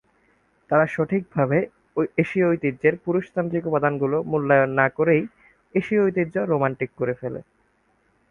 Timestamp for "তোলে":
7.19-7.41